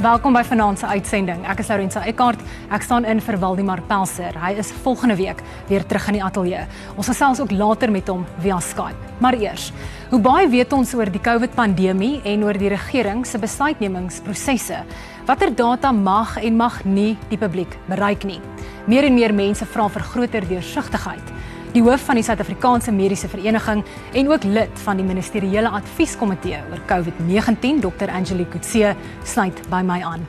Welkom 0.00 0.32
by 0.32 0.40
vanaand 0.48 0.78
se 0.80 0.86
uitsending. 0.88 1.42
Ek 1.44 1.58
is 1.60 1.68
Lorenza 1.68 2.00
Eckart. 2.08 2.40
Ek 2.72 2.80
staan 2.80 3.04
in 3.04 3.18
vir 3.20 3.36
Waldemar 3.36 3.82
Pelser. 3.84 4.32
Hy 4.40 4.54
is 4.56 4.70
volgende 4.80 5.18
week 5.18 5.42
weer 5.68 5.84
terug 5.84 6.06
in 6.08 6.16
die 6.16 6.22
ateljee. 6.24 6.62
Ons 6.96 7.10
gesels 7.12 7.42
ook 7.42 7.52
later 7.52 7.92
met 7.92 8.08
hom 8.08 8.22
via 8.40 8.56
Skype. 8.64 8.96
Maar 9.20 9.36
eers, 9.36 9.66
hoe 10.08 10.20
baie 10.24 10.48
weet 10.48 10.72
ons 10.72 10.94
oor 10.96 11.12
die 11.12 11.20
COVID-pandemie 11.20 12.22
en 12.32 12.46
oor 12.48 12.56
die 12.56 12.72
regering 12.72 13.26
se 13.28 13.42
besluitnemingsprosesse? 13.44 14.80
Watter 15.28 15.52
data 15.52 15.92
mag 15.92 16.38
en 16.40 16.56
mag 16.56 16.80
nie 16.88 17.18
die 17.28 17.40
publiek 17.44 17.76
bereik 17.92 18.24
nie? 18.24 18.40
Meer 18.88 19.04
en 19.04 19.20
meer 19.20 19.36
mense 19.36 19.68
vra 19.68 19.90
vir 19.92 20.08
groter 20.14 20.48
deursigtigheid. 20.48 21.36
Die 21.70 21.82
hoof 21.86 22.02
van 22.02 22.18
die 22.18 22.24
Suid-Afrikaanse 22.26 22.90
Mediese 22.90 23.28
Vereniging 23.30 23.84
en 24.12 24.28
ook 24.32 24.42
lid 24.42 24.80
van 24.82 24.98
die 24.98 25.04
Ministeriële 25.06 25.68
Advieskomitee 25.68 26.58
oor 26.66 26.80
COVID-19, 26.90 27.78
Dr. 27.84 28.10
Angelique 28.10 28.50
Kutse, 28.56 28.96
sluit 29.22 29.60
by 29.70 29.78
my 29.86 30.00
aan. 30.02 30.26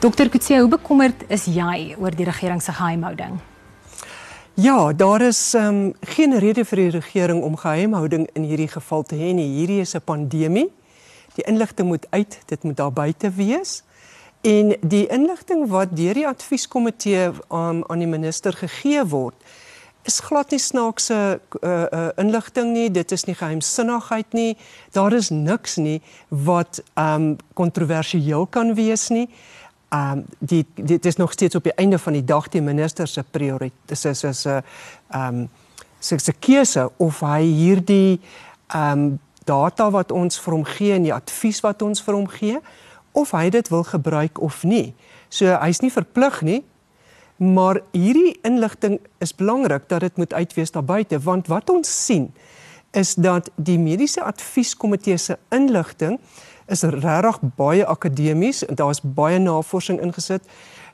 Dr. 0.00 0.30
Kutse, 0.32 0.56
hoe 0.56 0.70
bekommerd 0.72 1.26
is 1.28 1.44
jy 1.52 1.98
oor 2.00 2.16
die 2.16 2.24
regering 2.24 2.64
se 2.64 2.72
geheimhouding? 2.72 3.36
Ja, 4.56 4.92
daar 4.92 5.20
is 5.20 5.52
um, 5.54 5.92
geen 6.16 6.38
rede 6.40 6.64
vir 6.64 6.84
die 6.86 6.90
regering 6.96 7.44
om 7.44 7.60
geheimhouding 7.60 8.30
in 8.32 8.48
hierdie 8.48 8.72
geval 8.72 9.04
te 9.04 9.20
hê 9.20 9.34
nie. 9.36 9.50
Hierdie 9.60 9.82
is 9.84 9.94
'n 9.94 10.00
pandemie. 10.00 10.70
Die 11.36 11.44
inligting 11.44 11.88
moet 11.88 12.06
uit, 12.10 12.40
dit 12.46 12.62
moet 12.64 12.76
daar 12.76 12.92
buite 12.92 13.30
wees. 13.30 13.82
En 14.40 14.76
die 14.80 15.06
inligting 15.06 15.68
wat 15.68 15.92
deur 15.96 16.14
die 16.14 16.28
advieskomitee 16.28 17.26
um, 17.52 17.84
aan 17.84 17.98
die 17.98 18.08
minister 18.08 18.52
gegee 18.52 19.04
word, 19.04 19.36
is 20.02 20.20
glad 20.20 20.50
nie 20.50 20.60
snaakse 20.60 21.40
uh, 21.60 21.70
uh, 21.70 22.08
inligting 22.16 22.72
nie, 22.72 22.88
dit 22.90 23.12
is 23.12 23.26
nie 23.28 23.34
geheimsinnigheid 23.34 24.32
nie. 24.32 24.56
Daar 24.96 25.12
is 25.12 25.30
niks 25.30 25.76
nie 25.76 26.00
wat 26.28 26.82
um 26.98 27.36
kontroversieel 27.54 28.46
kan 28.46 28.74
wees 28.74 29.08
nie. 29.12 29.28
Um 29.94 30.24
die 30.38 30.64
dit 30.74 31.06
is 31.06 31.16
nog 31.16 31.32
steeds 31.32 31.58
op 31.58 31.66
die 31.66 31.76
einde 31.76 31.98
van 31.98 32.16
die 32.16 32.24
dag 32.24 32.48
die 32.48 32.62
minister 32.62 33.08
se 33.08 33.22
prioriteit 33.22 33.90
is 34.06 34.24
is 34.24 34.46
'n 34.46 34.62
um 35.14 35.48
se 35.98 36.18
se 36.18 36.32
keuse 36.32 36.90
of 36.96 37.20
hy 37.20 37.42
hierdie 37.42 38.20
um 38.74 39.18
data 39.44 39.90
wat 39.90 40.12
ons 40.12 40.38
vir 40.38 40.54
hom 40.54 40.64
gee 40.64 40.94
en 40.94 41.02
die 41.02 41.14
advies 41.14 41.60
wat 41.60 41.82
ons 41.82 42.02
vir 42.02 42.14
hom 42.14 42.28
gee 42.28 42.58
of 43.12 43.30
hy 43.30 43.50
dit 43.50 43.68
wil 43.68 43.82
gebruik 43.82 44.40
of 44.40 44.64
nie. 44.64 44.94
So 45.28 45.46
hy's 45.46 45.80
nie 45.80 45.92
verplig 45.92 46.42
nie 46.42 46.62
Maar 47.40 47.80
hierdie 47.96 48.38
inligting 48.44 48.98
is 49.18 49.34
belangrik 49.34 49.88
dat 49.88 50.00
dit 50.00 50.16
moet 50.16 50.32
uitwees 50.32 50.70
daar 50.70 50.84
buite 50.84 51.18
want 51.18 51.46
wat 51.46 51.70
ons 51.70 52.04
sien 52.04 52.32
is 52.90 53.14
dat 53.14 53.50
die 53.56 53.78
mediese 53.78 54.22
advieskomitee 54.22 55.16
se 55.16 55.38
inligting 55.48 56.18
is 56.66 56.82
regtig 56.82 57.38
baie 57.56 57.86
akademies 57.86 58.64
en 58.66 58.74
daar's 58.74 59.00
baie 59.00 59.38
navorsing 59.38 60.00
ingesit. 60.02 60.42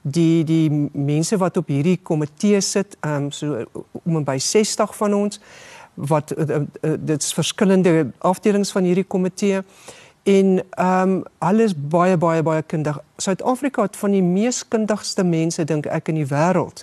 Die 0.02 0.44
die 0.44 0.70
mense 0.92 1.36
wat 1.36 1.56
op 1.56 1.68
hierdie 1.72 1.98
komitee 2.02 2.60
sit, 2.60 2.96
ehm 3.00 3.26
um, 3.26 3.30
so 3.30 3.64
om 4.04 4.16
en 4.16 4.24
by 4.24 4.38
60 4.38 4.96
van 4.96 5.14
ons 5.14 5.40
wat 5.94 6.32
uh, 6.36 6.60
uh, 6.60 6.94
dit 6.98 7.22
is 7.22 7.32
verskillende 7.32 8.10
afdelings 8.18 8.70
van 8.70 8.84
hierdie 8.84 9.08
komitee 9.08 9.62
en 10.26 10.62
ehm 10.70 11.10
um, 11.10 11.22
alles 11.38 11.74
baie 11.76 12.16
baie 12.16 12.42
baie 12.42 12.62
kundig. 12.62 12.98
Suid-Afrika 13.16 13.82
het 13.82 13.96
van 13.96 14.10
die 14.10 14.22
mees 14.22 14.64
kundigste 14.68 15.24
mense 15.24 15.64
dink 15.64 15.86
ek 15.86 16.08
in 16.10 16.18
die 16.18 16.26
wêreld 16.26 16.82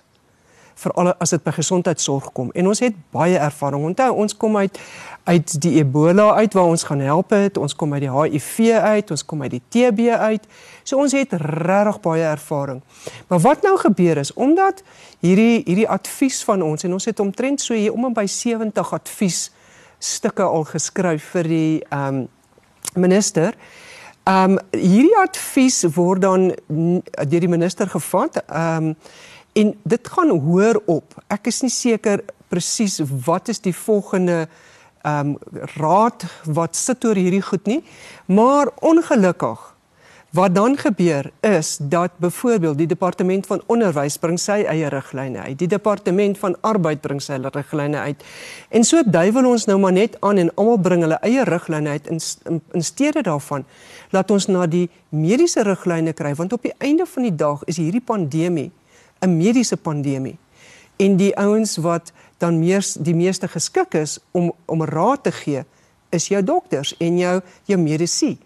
veral 0.79 1.11
as 1.21 1.33
dit 1.33 1.43
by 1.43 1.51
gesondheidsorg 1.53 2.31
kom. 2.33 2.51
En 2.57 2.67
ons 2.71 2.81
het 2.81 2.95
baie 3.13 3.37
ervaring. 3.37 3.83
Onthou, 3.91 4.09
ons 4.23 4.37
kom 4.37 4.57
uit 4.57 4.79
uit 5.23 5.53
die 5.63 5.77
Ebola 5.79 6.33
uit 6.35 6.53
waar 6.53 6.71
ons 6.71 6.83
gaan 6.83 6.99
help 6.99 7.31
het. 7.35 7.57
Ons 7.57 7.75
kom 7.75 7.93
uit 7.93 8.03
die 8.03 8.11
HIV 8.11 8.73
uit, 8.81 9.11
ons 9.11 9.25
kom 9.25 9.43
uit 9.45 9.53
die 9.53 9.61
TB 9.71 10.09
uit. 10.09 10.47
So 10.83 10.99
ons 10.99 11.15
het 11.15 11.35
regtig 11.39 11.99
baie 12.03 12.25
ervaring. 12.27 12.81
Maar 13.27 13.43
wat 13.43 13.63
nou 13.63 13.77
gebeur 13.79 14.19
is 14.23 14.33
omdat 14.33 14.83
hierdie 15.19 15.63
hierdie 15.65 15.89
advies 15.89 16.43
van 16.43 16.63
ons 16.63 16.83
en 16.83 16.93
ons 16.93 17.05
het 17.05 17.19
omtrent 17.19 17.61
so 17.61 17.75
hier 17.75 17.93
om 17.93 18.09
en 18.09 18.15
by 18.15 18.25
70 18.27 18.93
advies 18.93 19.49
stukke 20.03 20.43
al 20.43 20.65
geskryf 20.67 21.35
vir 21.35 21.51
die 21.51 21.83
ehm 21.89 22.23
um, 22.23 22.31
minister. 22.93 23.53
Ehm 24.23 24.51
um, 24.51 24.59
hierdie 24.71 25.17
advies 25.19 25.83
word 25.95 26.21
dan 26.21 26.51
deur 27.27 27.43
die 27.43 27.51
minister 27.51 27.89
gevat. 27.89 28.43
Ehm 28.47 28.93
um, 28.93 28.95
en 29.53 29.75
dit 29.83 30.07
gaan 30.07 30.29
hoor 30.29 30.81
op. 30.85 31.13
Ek 31.27 31.47
is 31.47 31.61
nie 31.61 31.69
seker 31.69 32.23
presies 32.49 33.01
wat 33.25 33.51
is 33.53 33.59
die 33.59 33.75
volgende 33.75 34.47
ehm 35.01 35.35
um, 35.35 35.37
raad 35.75 36.25
wat 36.45 36.75
sit 36.75 37.05
oor 37.05 37.19
hierdie 37.19 37.43
goed 37.43 37.65
nie, 37.67 37.83
maar 38.25 38.71
ongelukkig 38.79 39.72
Wat 40.33 40.55
dan 40.55 40.77
gebeur 40.77 41.31
is 41.39 41.77
dat 41.81 42.11
byvoorbeeld 42.17 42.77
die 42.77 42.87
departement 42.87 43.45
van 43.45 43.61
onderwys 43.65 44.15
bring 44.17 44.39
sy 44.41 44.63
eie 44.65 44.87
riglyne 44.89 45.39
uit. 45.39 45.57
Die 45.59 45.67
departement 45.67 46.37
van 46.41 46.55
arbeid 46.65 47.01
bring 47.01 47.19
sy 47.21 47.37
riglyne 47.37 47.97
uit. 47.97 48.23
En 48.69 48.83
so 48.83 49.03
duiwel 49.05 49.45
ons 49.45 49.65
nou 49.69 49.77
maar 49.79 49.93
net 49.93 50.15
aan 50.25 50.41
en 50.41 50.49
almal 50.55 50.79
bring 50.81 51.05
hulle 51.05 51.19
eie 51.21 51.43
riglyne 51.45 51.89
uit 51.89 52.07
in, 52.09 52.17
in 52.49 52.61
in 52.71 52.83
steede 52.83 53.21
daarvan 53.21 53.65
laat 54.09 54.31
ons 54.31 54.47
na 54.49 54.65
die 54.65 54.89
mediese 55.09 55.61
riglyne 55.61 56.13
kry 56.17 56.33
want 56.33 56.53
op 56.53 56.65
die 56.65 56.73
einde 56.77 57.05
van 57.05 57.27
die 57.29 57.35
dag 57.35 57.61
is 57.69 57.77
hierdie 57.77 58.01
pandemie 58.01 58.71
'n 59.21 59.37
mediese 59.37 59.77
pandemie. 59.77 60.37
En 60.97 61.17
die 61.17 61.35
ouens 61.37 61.77
wat 61.77 62.11
dan 62.37 62.59
meer 62.59 62.81
die 62.99 63.15
meeste 63.15 63.47
geskik 63.47 63.93
is 63.93 64.19
om 64.31 64.53
om 64.65 64.83
raad 64.83 65.23
te 65.23 65.31
gee 65.31 65.63
is 66.09 66.27
jou 66.27 66.43
dokters 66.43 66.97
en 66.97 67.17
jou 67.17 67.41
jou 67.65 67.79
medisy. 67.79 68.37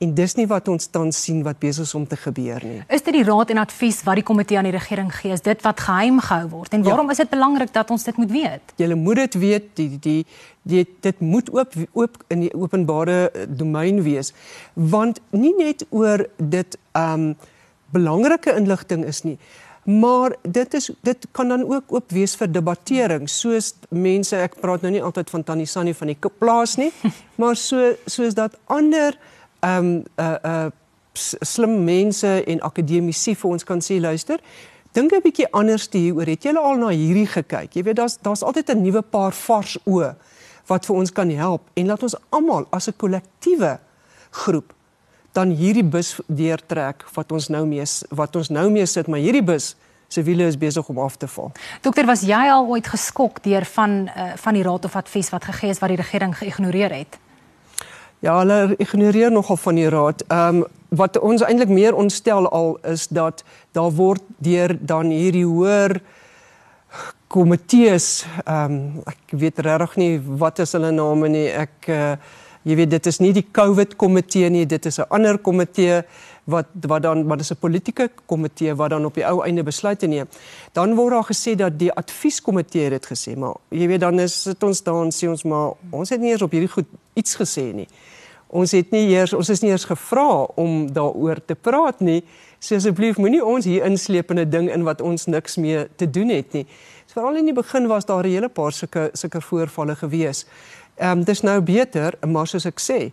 En 0.00 0.14
dis 0.16 0.32
nie 0.38 0.46
wat 0.48 0.68
ons 0.72 0.86
tans 0.88 1.16
sien 1.26 1.42
wat 1.44 1.58
besig 1.60 1.84
is 1.84 1.90
om 1.94 2.06
te 2.08 2.16
gebeur 2.16 2.62
nie. 2.64 2.78
Is 2.88 3.02
dit 3.04 3.18
die 3.18 3.24
raad 3.26 3.50
en 3.52 3.58
advies 3.60 3.98
wat 4.06 4.16
die 4.16 4.24
komitee 4.24 4.56
aan 4.56 4.64
die 4.64 4.72
regering 4.72 5.10
gee? 5.12 5.34
Is 5.36 5.42
dit 5.44 5.60
wat 5.60 5.82
geheim 5.84 6.22
gehou 6.24 6.46
word? 6.54 6.72
En 6.72 6.86
waarom 6.86 7.10
ja. 7.10 7.12
is 7.12 7.18
dit 7.20 7.28
belangrik 7.28 7.72
dat 7.74 7.90
ons 7.92 8.06
dit 8.08 8.16
moet 8.16 8.30
weet? 8.32 8.72
Jy 8.80 8.94
moet 8.96 9.18
dit 9.20 9.34
weet, 9.42 9.66
die 9.76 9.98
die 10.00 10.22
die 10.64 10.86
dit 11.04 11.20
moet 11.20 11.50
oop 11.52 11.76
oop 11.92 12.16
in 12.32 12.46
die 12.46 12.52
openbare 12.56 13.18
eh, 13.28 13.44
domein 13.48 14.00
wees. 14.06 14.32
Want 14.72 15.20
nie 15.36 15.52
net 15.58 15.84
oor 15.90 16.24
dit 16.38 16.78
um 16.96 17.34
belangrike 17.92 18.54
inligting 18.56 19.04
is 19.04 19.20
nie, 19.26 19.36
maar 19.84 20.32
dit 20.48 20.74
is 20.74 20.88
dit 21.04 21.26
kan 21.36 21.52
dan 21.52 21.66
ook 21.68 21.92
oop 21.92 22.14
wees 22.16 22.38
vir 22.40 22.48
debattering 22.48 23.28
soos 23.28 23.74
mense 23.90 24.36
ek 24.36 24.56
praat 24.62 24.80
nou 24.86 24.94
nie 24.94 25.02
altyd 25.04 25.28
van 25.34 25.44
Tannie 25.44 25.68
Sunny 25.68 25.92
van 25.98 26.14
die 26.14 26.32
plaas 26.38 26.78
nie, 26.80 26.88
maar 27.40 27.56
so 27.56 27.92
soos 28.06 28.38
dat 28.38 28.56
ander 28.64 29.18
ehm 29.60 29.84
um, 29.86 30.04
uh 30.16 30.36
uh 30.44 30.70
slim 31.12 31.84
mense 31.84 32.28
en 32.46 32.60
akademici 32.60 33.34
vir 33.34 33.50
ons 33.50 33.64
kan 33.64 33.80
sê 33.82 34.00
luister 34.00 34.38
dink 34.92 35.12
'n 35.12 35.22
bietjie 35.22 35.52
anders 35.52 35.88
te 35.88 35.98
hieroor 35.98 36.26
het 36.26 36.42
julle 36.42 36.60
al 36.60 36.76
na 36.76 36.88
hierdie 36.88 37.26
gekyk 37.26 37.76
jy 37.76 37.82
weet 37.82 37.96
daar's 37.96 38.18
daar's 38.22 38.42
altyd 38.42 38.70
'n 38.70 38.82
nuwe 38.82 39.02
paar 39.02 39.32
vars 39.32 39.78
oë 39.86 40.14
wat 40.66 40.86
vir 40.86 40.96
ons 40.96 41.12
kan 41.12 41.30
help 41.30 41.62
en 41.74 41.86
laat 41.86 42.02
ons 42.02 42.16
almal 42.30 42.66
as 42.70 42.88
'n 42.88 42.96
kollektiewe 42.96 43.78
groep 44.30 44.72
dan 45.32 45.50
hierdie 45.50 45.84
bus 45.84 46.20
deurtrek 46.26 47.04
wat 47.14 47.32
ons 47.32 47.48
nou 47.48 47.66
mee 47.66 47.84
wat 48.10 48.36
ons 48.36 48.48
nou 48.48 48.70
mee 48.70 48.86
sit 48.86 49.06
maar 49.06 49.20
hierdie 49.20 49.44
bus 49.44 49.76
se 50.10 50.22
wiele 50.22 50.46
is 50.46 50.58
besig 50.58 50.88
om 50.88 50.98
af 50.98 51.16
te 51.16 51.28
val. 51.28 51.52
Dokter, 51.80 52.06
was 52.06 52.24
jy 52.26 52.48
al 52.50 52.66
ooit 52.66 52.86
geskok 52.86 53.42
deur 53.42 53.64
van 53.64 54.08
uh, 54.10 54.32
van 54.42 54.54
die 54.54 54.62
raad 54.66 54.84
of 54.84 54.96
advies 54.96 55.30
wat 55.30 55.44
gegee 55.44 55.70
is 55.70 55.78
wat 55.78 55.88
die 55.88 56.00
regering 56.00 56.34
geïgnoreer 56.38 56.94
het? 56.94 57.18
Ja, 58.20 58.34
hulle 58.38 58.74
ignoreer 58.76 59.32
nogal 59.32 59.56
van 59.56 59.78
die 59.80 59.88
raad. 59.88 60.24
Ehm 60.28 60.60
um, 60.60 60.66
wat 60.90 61.14
ons 61.22 61.42
eintlik 61.46 61.70
meer 61.70 61.94
ontstel 61.94 62.48
al 62.50 62.72
is 62.82 63.04
dat 63.08 63.44
daar 63.72 63.92
word 63.94 64.22
deur 64.42 64.74
dan 64.80 65.12
hierdie 65.14 65.46
hoër 65.46 66.00
komitees 67.30 68.26
ehm 68.44 68.74
um, 68.74 69.02
ek 69.06 69.36
weet 69.38 69.62
regtig 69.64 69.96
nie 70.02 70.12
wat 70.42 70.58
is 70.58 70.76
hulle 70.76 70.90
name 70.92 71.30
nie. 71.32 71.46
Ek 71.48 71.88
uh, 71.88 72.16
jy 72.66 72.76
weet 72.82 72.90
dit 72.90 73.06
is 73.06 73.20
nie 73.24 73.32
die 73.32 73.46
COVID 73.46 73.96
komitee 73.96 74.50
nie, 74.50 74.66
dit 74.66 74.86
is 74.86 74.98
'n 74.98 75.08
ander 75.08 75.38
komitee 75.38 76.02
wat 76.44 76.66
wat 76.86 77.02
dan 77.02 77.26
wat 77.28 77.40
is 77.40 77.50
'n 77.50 77.56
politieke 77.60 78.10
komitee 78.26 78.74
wat 78.74 78.90
dan 78.90 79.04
op 79.04 79.14
die 79.14 79.26
ou 79.26 79.44
einde 79.44 79.62
besluite 79.62 80.06
neem. 80.06 80.28
Dan 80.72 80.94
word 80.94 81.12
daar 81.12 81.24
gesê 81.24 81.54
dat 81.56 81.78
die 81.78 81.92
advieskomitee 81.92 82.90
dit 82.90 83.06
gesê, 83.06 83.36
maar 83.36 83.54
jy 83.68 83.86
weet 83.86 84.00
dan 84.00 84.20
is 84.20 84.42
dit 84.42 84.62
ons 84.62 84.82
dan 84.82 85.10
sê 85.12 85.28
ons 85.28 85.42
maar 85.42 85.72
ons 85.90 86.08
het 86.08 86.20
nie 86.20 86.30
eers 86.30 86.42
op 86.42 86.50
hierdie 86.50 86.72
goed 86.72 86.86
iets 87.14 87.36
gesê 87.36 87.72
nie. 87.74 87.88
Ons 88.48 88.70
het 88.70 88.90
nie 88.90 89.08
eers 89.08 89.32
ons 89.32 89.48
is 89.48 89.60
nie 89.60 89.70
eers 89.70 89.84
gevra 89.84 90.42
om 90.54 90.92
daaroor 90.92 91.44
te 91.44 91.54
praat 91.54 92.00
nie. 92.00 92.24
So 92.58 92.74
asseblief 92.74 93.16
moenie 93.16 93.44
ons 93.44 93.64
hier 93.64 93.84
insleep 93.84 94.30
in 94.30 94.50
ding 94.50 94.70
in 94.70 94.82
wat 94.84 95.00
ons 95.00 95.26
niks 95.26 95.56
mee 95.56 95.86
te 95.96 96.10
doen 96.10 96.28
het 96.28 96.52
nie. 96.52 96.66
So 97.06 97.20
veral 97.20 97.36
in 97.36 97.44
die 97.44 97.54
begin 97.54 97.88
was 97.88 98.04
daar 98.04 98.24
'n 98.24 98.30
hele 98.30 98.48
paar 98.48 98.72
sulke 98.72 99.10
sulke 99.12 99.40
voorvalle 99.40 99.96
gewees. 99.96 100.46
Ehm 100.96 101.18
um, 101.18 101.24
dis 101.24 101.40
nou 101.40 101.60
beter, 101.60 102.14
maar 102.26 102.46
soos 102.46 102.66
ek 102.66 102.80
sê, 102.80 103.12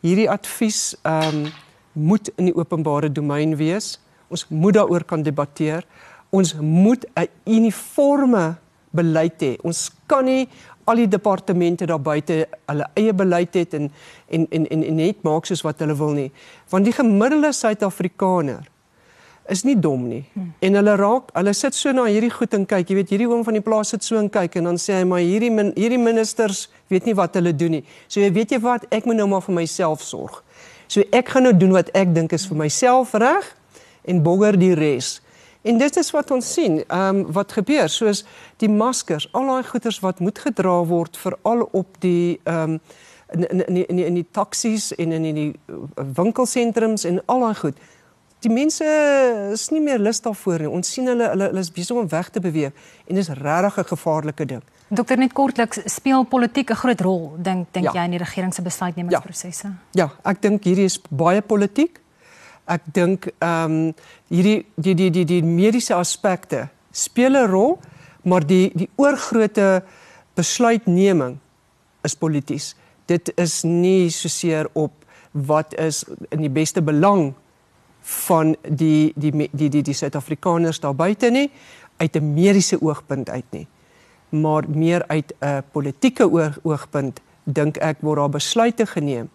hierdie 0.00 0.30
advies 0.30 0.96
ehm 1.02 1.44
um, 1.44 1.52
moet 1.98 2.30
in 2.36 2.50
die 2.50 2.56
openbare 2.56 3.10
domein 3.12 3.56
wees. 3.58 3.96
Ons 4.28 4.46
moet 4.48 4.76
daaroor 4.78 5.04
kan 5.04 5.22
debatteer. 5.22 5.84
Ons 6.30 6.54
moet 6.60 7.04
'n 7.16 7.28
uniforme 7.44 8.56
beleid 8.90 9.42
hê. 9.42 9.56
Ons 9.62 9.90
kan 10.06 10.24
nie 10.24 10.48
al 10.88 11.02
die 11.02 11.08
departemente 11.08 11.86
daar 11.86 12.00
buite 12.00 12.46
hulle 12.66 12.86
eie 12.96 13.12
beleid 13.12 13.54
het 13.54 13.74
en 13.74 13.90
en 14.28 14.46
en 14.50 14.66
en, 14.66 14.82
en 14.84 14.94
net 14.94 15.22
maak 15.22 15.46
soos 15.46 15.62
wat 15.62 15.78
hulle 15.78 15.96
wil 15.96 16.14
nie. 16.16 16.30
Want 16.70 16.84
die 16.84 16.92
gemiddelde 16.96 17.52
Suid-Afrikaner 17.52 18.68
is 19.48 19.64
nie 19.64 19.76
dom 19.80 20.08
nie. 20.08 20.22
Hmm. 20.34 20.50
En 20.60 20.76
hulle 20.76 20.94
raak, 21.00 21.30
hulle 21.36 21.54
sit 21.56 21.76
so 21.76 21.92
na 21.96 22.04
hierdie 22.08 22.32
goed 22.32 22.54
en 22.56 22.66
kyk, 22.68 22.90
jy 22.90 22.98
weet, 22.98 23.12
hierdie 23.14 23.28
oom 23.30 23.44
van 23.46 23.56
die 23.56 23.64
plaas 23.64 23.94
sit 23.94 24.04
so 24.04 24.18
en 24.20 24.28
kyk 24.32 24.58
en 24.60 24.68
dan 24.70 24.80
sê 24.80 24.98
hy 24.98 25.06
maar 25.08 25.22
hierdie 25.24 25.50
min, 25.52 25.72
hierdie 25.76 26.00
ministers 26.00 26.66
weet 26.92 27.08
nie 27.08 27.16
wat 27.16 27.38
hulle 27.40 27.54
doen 27.56 27.78
nie. 27.78 27.84
So 28.08 28.20
jy 28.20 28.28
weet 28.36 28.52
jy 28.56 28.60
wat, 28.64 28.84
ek 28.92 29.08
moet 29.08 29.20
nou 29.20 29.28
maar 29.32 29.44
vir 29.46 29.56
myself 29.62 30.04
sorg. 30.04 30.42
So 30.88 31.04
ek 31.12 31.34
gaan 31.34 31.46
nou 31.48 31.54
doen 31.56 31.74
wat 31.76 31.92
ek 31.96 32.14
dink 32.16 32.32
is 32.32 32.46
vir 32.48 32.58
myself 32.64 33.14
reg 33.14 33.54
en 34.08 34.22
bogger 34.24 34.56
die 34.58 34.74
res. 34.74 35.18
En 35.62 35.78
dit 35.78 35.96
is 36.00 36.10
wat 36.14 36.30
ons 36.32 36.52
sien, 36.54 36.80
ehm 36.86 37.20
um, 37.20 37.32
wat 37.36 37.52
gebeur, 37.52 37.90
soos 37.92 38.24
die 38.62 38.70
maskers, 38.70 39.28
al 39.32 39.46
daai 39.50 39.68
goeders 39.68 40.00
wat 40.00 40.22
moet 40.24 40.38
gedra 40.38 40.78
word 40.88 41.16
veral 41.16 41.68
op 41.72 42.00
die 42.00 42.40
ehm 42.44 42.78
um, 42.78 42.80
in 43.32 43.44
in 43.44 43.60
in 43.66 43.76
in 43.86 43.96
die, 43.96 44.06
in 44.06 44.14
die 44.14 44.26
taksies 44.32 44.94
en 44.96 45.12
in 45.12 45.34
die 45.34 45.52
winkelsentrums 46.16 47.04
en 47.04 47.20
al 47.26 47.40
daai 47.44 47.54
goed 47.54 47.80
die 48.44 48.52
mense 48.52 48.86
is 49.52 49.68
nie 49.74 49.82
meer 49.82 49.98
lus 49.98 50.20
daarvoor 50.22 50.62
nie. 50.62 50.70
Ons 50.70 50.92
sien 50.94 51.08
hulle 51.10 51.30
hulle 51.32 51.50
hulle 51.50 51.62
is 51.64 51.72
besig 51.74 51.98
om 51.98 52.08
weg 52.10 52.30
te 52.34 52.42
beweeg 52.42 52.90
en 53.06 53.18
dis 53.18 53.30
regtig 53.40 53.78
'n 53.78 53.90
gevaarlike 53.94 54.44
ding. 54.46 54.62
Dokter 54.88 55.18
net 55.20 55.34
kortliks 55.36 55.82
speel 55.92 56.24
politiek 56.24 56.70
'n 56.70 56.76
groot 56.80 57.00
rol 57.00 57.36
dink 57.36 57.68
dink 57.72 57.84
ja. 57.84 57.92
jy 57.92 58.04
in 58.04 58.10
die 58.10 58.18
regering 58.18 58.54
se 58.54 58.62
besluitnemingsprosesse? 58.62 59.68
Ja. 59.92 60.08
ja, 60.08 60.30
ek 60.30 60.40
dink 60.40 60.64
hierdie 60.64 60.86
is 60.88 60.98
baie 61.10 61.42
politiek. 61.42 62.00
Ek 62.66 62.82
dink 62.92 63.28
ehm 63.38 63.64
um, 63.64 63.94
hierdie 64.28 64.64
die 64.76 64.94
die 64.94 65.10
die 65.10 65.24
die 65.24 65.42
mediese 65.42 65.94
aspekte 65.94 66.68
speel 66.90 67.36
'n 67.36 67.50
rol, 67.50 67.78
maar 68.24 68.46
die 68.46 68.72
die 68.74 68.88
oorgrootte 68.96 69.82
besluitneming 70.34 71.38
is 72.02 72.14
polities. 72.14 72.74
Dit 73.06 73.32
is 73.36 73.64
nie 73.64 74.10
so 74.10 74.28
seer 74.28 74.68
op 74.72 74.92
wat 75.32 75.74
is 75.74 76.04
in 76.30 76.40
die 76.40 76.52
beste 76.52 76.80
belang 76.82 77.34
van 78.00 78.56
die 78.64 79.12
die 79.16 79.32
die 79.52 79.68
die 79.68 79.82
die 79.82 79.94
Suid-Afrikaners 79.94 80.80
daar 80.80 80.94
buite 80.94 81.30
nie 81.30 81.50
uit 81.98 82.16
'n 82.16 82.34
mediese 82.34 82.80
oogpunt 82.80 83.28
uit 83.28 83.44
nie 83.50 83.66
maar 84.28 84.64
meer 84.68 85.04
uit 85.06 85.34
'n 85.40 85.62
politieke 85.72 86.54
oogpunt 86.62 87.20
dink 87.44 87.76
ek 87.76 87.96
word 88.00 88.18
daar 88.18 88.30
besluite 88.30 88.86
geneem 88.86 89.28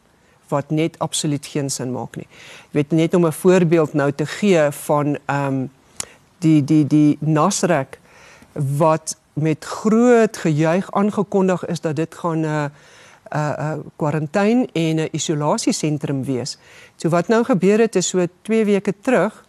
wat 0.47 0.69
net 0.69 0.99
absoluut 0.99 1.45
geen 1.45 1.69
sin 1.69 1.91
maak 1.91 2.15
nie. 2.15 2.27
Jy 2.71 2.71
weet 2.71 2.91
net 2.91 3.13
om 3.13 3.25
'n 3.25 3.31
voorbeeld 3.31 3.93
nou 3.93 4.11
te 4.11 4.25
gee 4.25 4.71
van 4.71 5.17
ehm 5.25 5.47
um, 5.47 5.71
die 6.39 6.63
die 6.63 6.87
die 6.87 7.17
Nasrek 7.19 7.99
wat 8.53 9.17
met 9.33 9.65
groot 9.65 10.37
gejuig 10.37 10.91
aangekondig 10.91 11.65
is 11.65 11.81
dat 11.81 11.95
dit 11.95 12.15
gaan 12.15 12.39
'n 12.39 12.45
uh, 12.45 12.63
'n 12.63 13.37
uh, 13.37 13.53
'n 13.57 13.77
uh, 13.77 13.79
kwarantyne 13.95 14.67
en 14.73 14.95
'n 14.95 15.09
isolasiesentrum 15.11 16.23
wees. 16.23 16.57
So 16.95 17.09
wat 17.09 17.27
nou 17.27 17.43
gebeur 17.43 17.79
het 17.79 17.95
is 17.95 18.07
so 18.07 18.25
2 18.41 18.65
weke 18.65 18.93
terug 19.01 19.45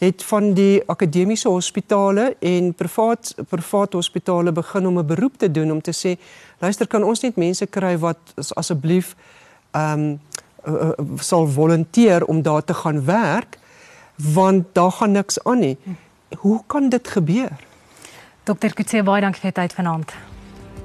het 0.00 0.22
van 0.24 0.52
die 0.56 0.82
akademiese 0.86 1.48
hospitale 1.48 2.36
en 2.40 2.74
privaat 2.74 3.34
privaat 3.48 3.92
hospitale 3.92 4.52
begin 4.52 4.86
om 4.86 4.98
'n 4.98 5.06
beroep 5.06 5.38
te 5.38 5.50
doen 5.50 5.70
om 5.72 5.80
te 5.80 5.92
sê 5.92 6.16
luister 6.58 6.86
kan 6.86 7.04
ons 7.04 7.20
net 7.20 7.36
mense 7.36 7.66
kry 7.66 7.98
wat 7.98 8.18
asseblief 8.54 9.16
ehm 9.70 10.00
um, 10.00 10.20
uh, 10.66 10.90
sal 11.16 11.46
volunteer 11.46 12.24
om 12.24 12.42
daar 12.42 12.64
te 12.64 12.74
gaan 12.74 13.04
werk 13.04 13.58
want 14.16 14.64
daar 14.72 14.92
gaan 14.92 15.10
niks 15.10 15.44
aan 15.44 15.58
nie. 15.58 15.78
Hoe 16.36 16.62
kan 16.66 16.88
dit 16.88 17.08
gebeur? 17.08 17.50
Dokter 18.44 18.74
Kutse 18.74 19.02
baie 19.02 19.20
dankie 19.20 19.40
vir 19.40 19.52
tyd 19.52 19.72
vanaand. 19.72 20.29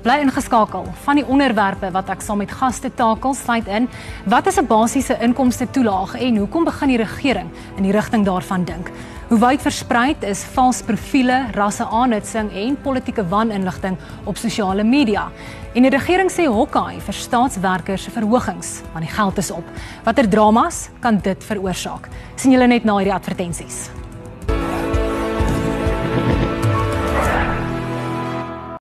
Bly 0.06 0.20
ingeskakel. 0.22 0.84
Van 1.02 1.18
die 1.18 1.26
onderwerpe 1.26 1.88
wat 1.90 2.12
ek 2.14 2.22
saam 2.22 2.38
met 2.38 2.52
gaste 2.54 2.92
takel 2.94 3.34
sluit 3.34 3.66
in, 3.66 3.88
wat 4.30 4.46
is 4.46 4.60
'n 4.62 4.68
basiese 4.70 5.18
inkomste 5.18 5.66
toelaag 5.66 6.14
en 6.22 6.38
hoekom 6.38 6.64
begin 6.64 6.88
die 6.88 6.98
regering 6.98 7.50
in 7.78 7.84
die 7.84 7.92
rigting 7.92 8.26
daarvan 8.26 8.64
dink? 8.66 8.92
Hoe 9.30 9.40
wyd 9.40 9.62
verspreid 9.62 10.24
is 10.24 10.44
vals 10.44 10.82
profile, 10.82 11.48
rasseaanhitsing 11.52 12.52
en 12.54 12.78
politieke 12.82 13.28
waninligting 13.28 13.98
op 14.26 14.38
sosiale 14.38 14.84
media? 14.84 15.32
En 15.74 15.82
die 15.82 15.92
regering 15.92 16.30
sê 16.32 16.46
hokkie 16.46 17.02
vir 17.02 17.14
staatswerkers 17.14 18.08
verhogings, 18.08 18.82
want 18.94 19.06
die 19.06 19.16
geld 19.16 19.38
is 19.38 19.52
op. 19.52 19.66
Watter 20.04 20.30
dramas 20.30 20.90
kan 21.00 21.18
dit 21.18 21.44
veroorsaak? 21.44 22.10
sien 22.36 22.52
julle 22.52 22.68
net 22.68 22.84
na 22.84 22.98
hierdie 22.98 23.14
advertensies. 23.14 24.05